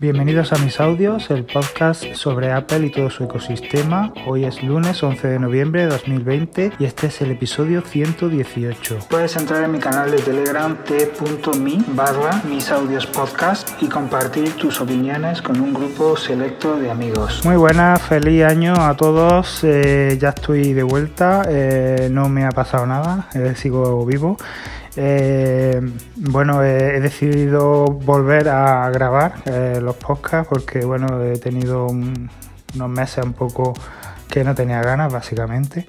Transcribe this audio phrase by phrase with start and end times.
[0.00, 4.12] Bienvenidos a mis audios, el podcast sobre Apple y todo su ecosistema.
[4.28, 8.98] Hoy es lunes 11 de noviembre de 2020 y este es el episodio 118.
[9.10, 14.80] Puedes entrar en mi canal de Telegram t.me barra mis audios podcast y compartir tus
[14.80, 17.44] opiniones con un grupo selecto de amigos.
[17.44, 19.64] Muy buenas, feliz año a todos.
[19.64, 24.36] Eh, ya estoy de vuelta, eh, no me ha pasado nada, eh, sigo vivo.
[25.00, 25.80] Eh,
[26.16, 33.24] bueno, he decidido volver a grabar eh, los podcasts porque bueno, he tenido unos meses
[33.24, 33.74] un poco
[34.28, 35.86] que no tenía ganas, básicamente.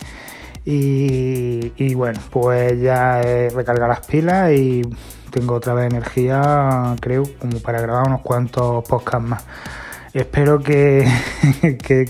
[0.63, 4.83] Y, bueno, pues ya he recargado las pilas y
[5.31, 9.43] tengo otra vez energía, creo, como para grabar unos cuantos podcasts más
[10.13, 11.07] espero que,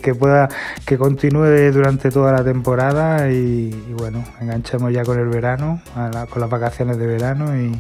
[0.01, 0.49] que, pueda
[0.85, 5.81] que continúe durante toda la temporada y, bueno enganchemos ya con el verano
[6.29, 7.79] con las vacaciones de verano y,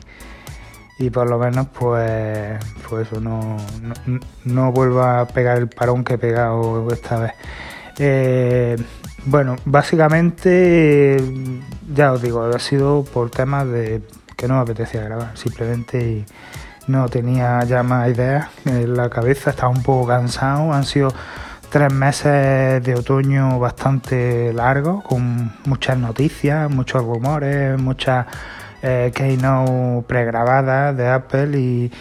[0.99, 2.59] y por lo menos pues
[2.89, 3.57] pues eso no,
[4.45, 7.31] no, vuelva a pegar el parón que he pegado esta vez.
[7.97, 8.77] Eh,
[9.25, 11.21] bueno básicamente
[11.93, 14.01] ya os digo ha sido por temas de
[14.35, 16.25] que no me apetecía grabar simplemente y
[16.89, 21.13] no tenía ya más ideas en la cabeza, estaba un poco cansado, han sido
[21.69, 28.25] tres meses de otoño bastante largos, con muchas noticias, muchos rumores, muchas
[28.81, 31.91] eh, keynote pregrabadas de Apple y,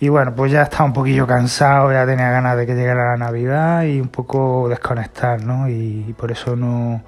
[0.00, 3.16] y bueno, pues ya estaba un poquillo cansado, ya tenía ganas de que llegara la
[3.18, 5.68] Navidad y un poco desconectar, ¿no?
[5.68, 7.02] Y, por eso no,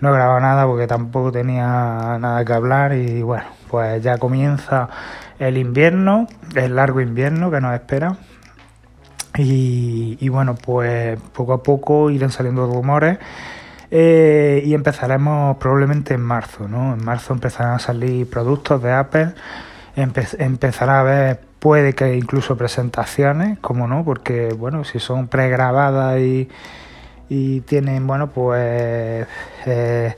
[0.00, 4.88] no he grabado nada porque tampoco tenía nada que hablar y bueno, pues ya comienza
[5.38, 8.16] el invierno, el largo invierno que nos espera.
[9.36, 13.18] Y, bueno, pues poco a poco irán saliendo rumores
[13.90, 16.94] eh, y empezaremos probablemente en marzo, ¿no?
[16.94, 19.34] En marzo empezarán a salir productos de Apple,
[19.96, 26.48] empezará a haber, puede que incluso presentaciones, como no, porque bueno, si son pregrabadas y,
[27.28, 29.26] y tienen, bueno, pues...
[29.66, 30.14] Eh,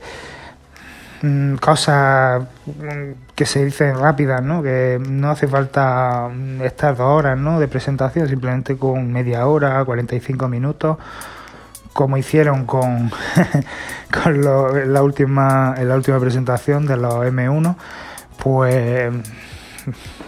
[1.59, 4.61] cosas mm, que se dicen rápidas, ¿no?
[4.61, 7.59] Que no hace falta mm, estar dos horas, ¿no?
[7.59, 10.97] De presentación, simplemente con media hora, 45 minutos,
[11.93, 13.11] como hicieron con,
[14.35, 17.75] la última la última presentación de los M1,
[18.37, 19.13] pues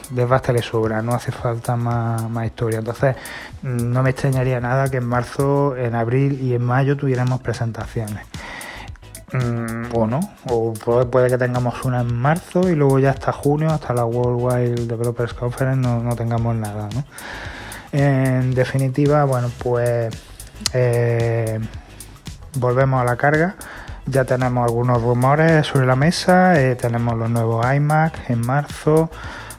[0.10, 2.80] de basta sobra, no hace falta más historia.
[2.80, 3.16] Entonces,
[3.62, 8.26] no me extrañaría nada que en marzo, en abril y en mayo tuviéramos presentaciones.
[9.32, 10.20] Mm, o no,
[10.50, 14.88] o puede, que tengamos una en marzo y luego ya hasta junio, hasta la Worldwide
[14.88, 16.90] Developers Conference, no, tengamos nada.
[16.94, 17.04] ¿no?
[17.92, 20.16] En definitiva, bueno, pues
[20.74, 21.60] eh,
[22.56, 23.56] volvemos a la carga.
[24.08, 29.12] Ya tenemos algunos rumores sobre la mesa, eh, tenemos los nuevos iMac en marzo,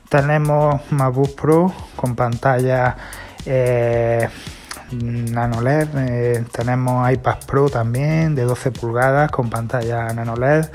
[0.08, 2.96] tenemos MacBook Pro con pantalla
[3.46, 4.28] eh,
[4.92, 10.66] Nano LED, eh, tenemos iPad Pro también de 12 pulgadas con pantalla Nano LED.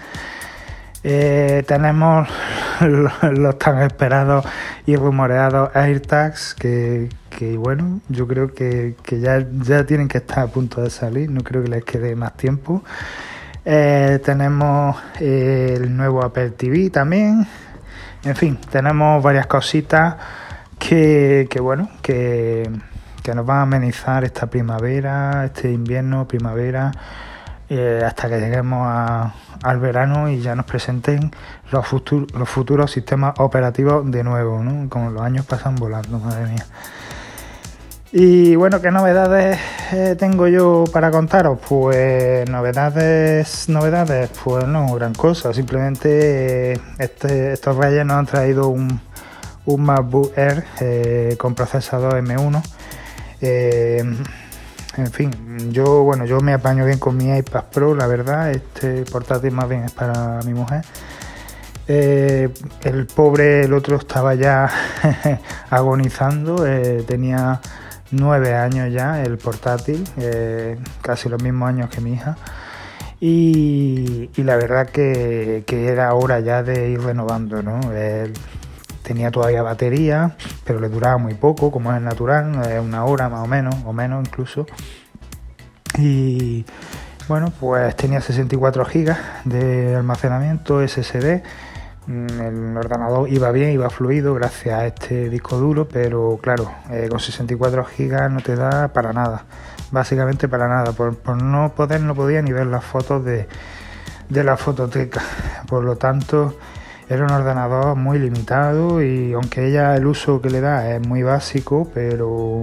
[1.03, 2.27] Eh, tenemos
[2.81, 4.45] los, tan esperados
[4.85, 7.09] y rumoreados AirTags que,
[7.57, 11.63] bueno, yo creo que, ya, ya tienen que estar a punto de salir, no creo
[11.63, 12.83] que les quede más tiempo.
[13.65, 17.45] Eh, tenemos el nuevo Apple TV también.
[18.23, 20.15] En fin, tenemos varias cositas
[20.79, 22.69] que, que bueno, que
[23.25, 26.91] que nos van a amenizar esta primavera, este invierno, primavera,
[27.67, 28.87] eh, hasta que lleguemos
[29.63, 31.31] al verano y ya nos presenten
[31.71, 31.85] los,
[32.35, 34.87] los futuros sistemas operativos de nuevo, ¿no?
[34.89, 36.65] Como los años pasan volando, madre mía.
[38.11, 39.57] Y bueno, ¿qué novedades
[39.91, 41.57] eh, tengo yo para contaros?
[41.67, 45.51] Pues novedades, novedades, pues no, gran cosa.
[45.51, 49.01] Simplemente eh, este, estos reyes nos han traído un,
[49.65, 52.61] un MacBook Air con procesador M1
[53.47, 54.03] eh,
[54.97, 59.03] en fin, yo bueno, yo me apaño bien con mi iPad Pro, la verdad, este
[59.03, 60.83] portátil más bien es para mi mujer.
[61.87, 62.49] Eh,
[62.81, 64.67] el pobre, el otro estaba ya
[65.69, 67.61] agonizando, eh, tenía
[68.09, 70.03] nueve años ya el portátil,
[71.01, 72.37] casi los mismos años que mi hija.
[73.19, 77.79] Y, la verdad que, que, era hora ya de ir renovando, ¿no?
[79.05, 83.47] Tenía todavía batería, pero le duraba muy poco, como es natural, una hora más o
[83.47, 84.65] menos, o menos incluso.
[85.97, 86.65] Y
[87.27, 89.15] bueno, pues tenía 64 GB
[89.45, 91.43] de almacenamiento SSD.
[92.07, 97.07] Mm, el ordenador iba bien, iba fluido gracias a este disco duro, pero claro, eh,
[97.09, 99.45] con 64 GB no te da para nada,
[99.91, 100.91] básicamente para nada.
[100.91, 103.47] Por, no poder, no podía ni ver las fotos de,
[104.29, 105.21] de la fototeca.
[105.67, 106.57] Por lo tanto,
[107.07, 111.21] era un ordenador muy limitado y aunque ella el uso que le da es muy
[111.23, 112.61] básico, pero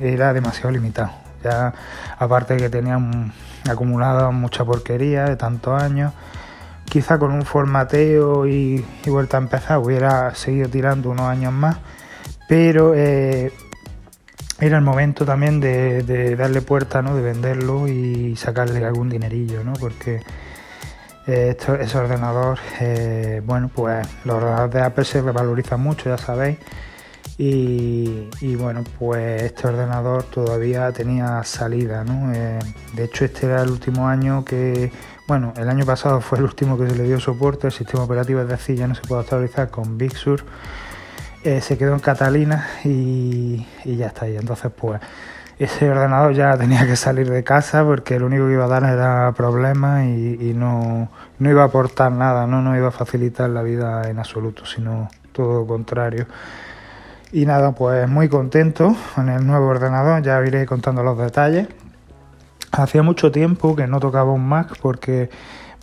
[0.00, 1.10] era demasiado limitado.
[1.44, 1.72] Ya
[2.18, 2.98] aparte de que tenía
[3.70, 6.12] acumulado mucha porquería de tantos años,
[6.88, 11.76] quizá con un formateo y, vuelta a empezar hubiera seguido tirando unos años más,
[12.48, 13.52] pero eh,
[14.60, 17.14] era el momento también de, darle puerta, ¿no?
[17.14, 19.74] de venderlo y sacarle algún dinerillo, ¿no?
[19.74, 20.20] porque
[21.30, 26.56] eh, ese ordenador, eh, bueno, pues los ordenadores de Apple se revalorizan mucho, ya sabéis.
[27.36, 32.32] Y, bueno, pues este ordenador todavía tenía salida, ¿no?
[32.34, 32.58] Eh,
[32.94, 34.90] de hecho, este era el último año que,
[35.26, 38.40] bueno, el año pasado fue el último que se le dio soporte, el sistema operativo
[38.40, 40.44] es decir, ya no se puede actualizar con Big Sur.
[41.42, 44.36] se quedó en Catalina y, y ya está ahí.
[44.36, 45.00] Entonces, pues
[45.58, 48.84] ese ordenador ya tenía que salir de casa porque lo único que iba a dar
[48.84, 51.08] era problemas y, no,
[51.38, 52.62] no, iba a aportar nada, ¿no?
[52.62, 56.26] no iba a facilitar la vida en absoluto, sino todo lo contrario.
[57.32, 61.66] Y nada, pues muy contento con el nuevo ordenador, ya iré contando los detalles.
[62.70, 65.28] Hacía mucho tiempo que no tocaba un Mac porque,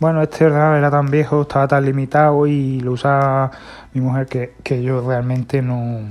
[0.00, 3.50] bueno, este ordenador era tan viejo, estaba tan limitado y lo usaba
[3.92, 6.10] mi mujer que, que yo realmente no,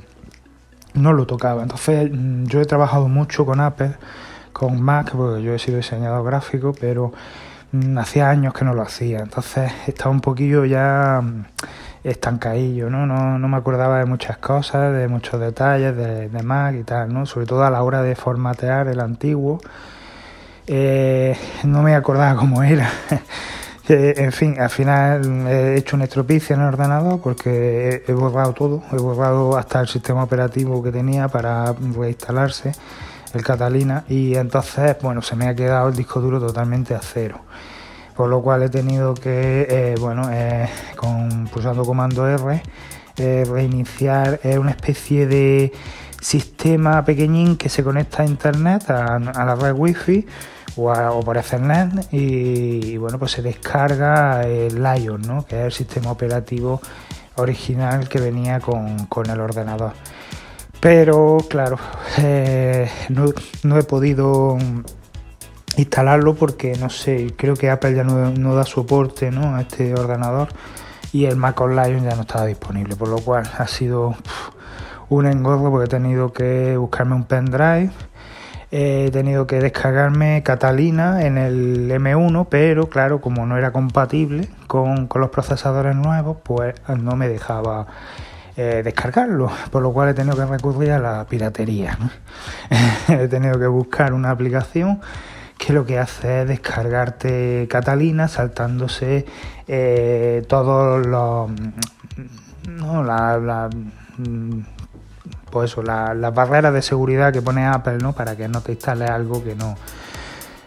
[0.95, 1.63] no lo tocaba.
[1.63, 3.93] Entonces mm, yo he trabajado mucho con Apple,
[4.53, 7.13] con Mac, porque yo he sido diseñador gráfico, pero
[7.71, 9.19] mm, hacía años que no lo hacía.
[9.19, 11.45] Entonces estaba un poquillo ya mm,
[12.03, 13.05] estancadillo, ¿no?
[13.05, 13.39] ¿no?
[13.39, 17.25] No me acordaba de muchas cosas, de muchos detalles de, Mac y tal, ¿no?
[17.25, 19.59] Sobre todo a la hora de formatear el antiguo.
[20.67, 22.89] Eh, no me acordaba cómo era.
[23.87, 28.83] En fin, al final he hecho un estropicio en el ordenador porque he, borrado todo,
[28.91, 32.71] he borrado hasta el sistema operativo que tenía para reinstalarse,
[33.33, 37.41] el Catalina, y entonces, bueno, se me ha quedado el disco duro totalmente a cero.
[38.15, 42.63] Por lo cual he tenido que, eh, bueno, eh, con, pulsando comando R,
[43.17, 45.73] eh, reiniciar una especie de
[46.21, 50.25] sistema pequeñín que se conecta a internet, a, a la red wifi
[50.77, 55.45] o, por Ethernet y, bueno pues se descarga el Lion ¿no?
[55.45, 56.81] que es el sistema operativo
[57.35, 59.93] original que venía con, el ordenador
[60.79, 61.77] pero claro
[62.19, 64.57] eh, no, he podido
[65.77, 69.55] instalarlo porque no sé creo que Apple ya no, da soporte ¿no?
[69.55, 70.49] a este ordenador
[71.11, 74.15] y el Mac on Lion ya no estaba disponible por lo cual ha sido
[75.07, 77.91] un engorro porque he tenido que buscarme un pendrive
[78.77, 85.07] he tenido que descargarme Catalina en el M1, pero claro, como no era compatible con,
[85.15, 87.87] los procesadores nuevos, pues no me dejaba
[88.57, 91.97] eh, descargarlo, por lo cual he tenido que recurrir a la piratería.
[93.07, 94.99] he tenido que buscar una aplicación
[95.57, 99.25] que lo que hace es descargarte Catalina saltándose
[99.69, 101.49] eh, todos los...
[102.67, 103.69] No, la,
[105.55, 108.11] pues eso, las barreras de seguridad que pone Apple, ¿no?
[108.11, 109.75] Para que no te instale algo que no,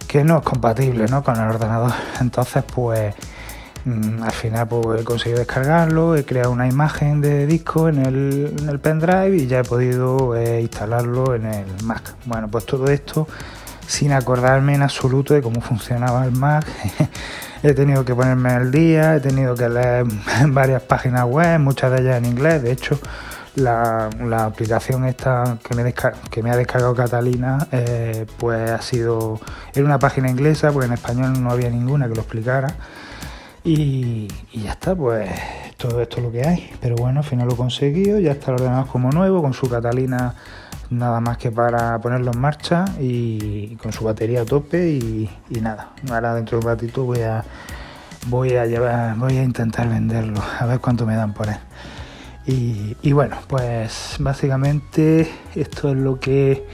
[0.06, 1.23] que no es compatible, ¿no?
[1.23, 1.93] Con el ordenador.
[2.23, 3.14] Entonces, pues
[3.85, 8.81] mm, al final pues, he conseguido descargarlo, he creado una imagen de disco en el,
[8.81, 12.14] pendrive y ya he podido eh, instalarlo en el Mac.
[12.25, 13.29] Bueno, pues todo esto
[13.87, 16.64] sin acordarme en absoluto de cómo funcionaba el Mac.
[17.62, 20.06] he tenido que ponerme al día, he tenido que leer
[20.46, 22.62] varias páginas web, muchas de ellas en inglés.
[22.62, 22.99] De hecho,
[23.58, 24.08] la,
[24.44, 25.75] aplicación esta que
[26.43, 29.40] me, ha descargado Catalina, eh, pues ha sido,
[29.75, 32.75] era una página inglesa, porque en español no había ninguna que lo explicara.
[33.64, 35.30] Y, ya está, pues
[35.76, 36.71] todo esto es lo que hay.
[36.80, 40.35] Pero bueno, al final lo he conseguido, ya está ordenado como nuevo, con su Catalina
[40.90, 45.61] nada más que para ponerlo en marcha y con su batería a tope y, y
[45.61, 45.90] nada.
[46.11, 47.44] Ahora dentro de un ratito voy a
[48.26, 51.59] voy a llevar, voy a intentar venderlo, a ver cuánto me dan por él.
[52.50, 56.67] Y, bueno, pues básicamente esto es lo que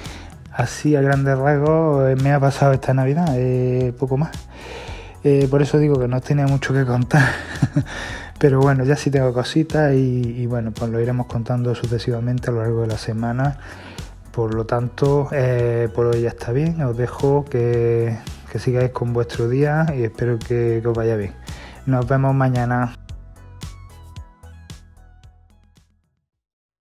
[0.53, 4.31] así a grandes rasgos eh, me ha pasado esta Navidad, eh, poco más.
[5.25, 7.29] Eh, por eso digo que no tenía mucho que contar.
[8.39, 12.61] Pero bueno, ya sí tengo cositas y, bueno, pues lo iremos contando sucesivamente a lo
[12.61, 13.59] largo de la semana.
[14.31, 15.29] Por lo tanto,
[15.95, 16.83] por hoy ya está bien.
[16.83, 18.17] Os dejo que,
[18.59, 21.33] sigáis con vuestro día y espero que os vaya bien.
[21.87, 23.04] Nos vemos mañana.